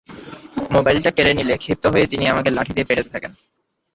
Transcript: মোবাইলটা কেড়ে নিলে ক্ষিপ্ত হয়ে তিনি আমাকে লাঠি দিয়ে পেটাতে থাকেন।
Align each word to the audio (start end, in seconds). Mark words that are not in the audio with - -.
মোবাইলটা 0.71 1.09
কেড়ে 1.11 1.33
নিলে 1.35 1.55
ক্ষিপ্ত 1.57 1.83
হয়ে 1.93 2.05
তিনি 2.07 2.23
আমাকে 2.27 2.49
লাঠি 2.51 2.71
দিয়ে 2.73 2.87
পেটাতে 2.89 3.09
থাকেন। 3.09 3.31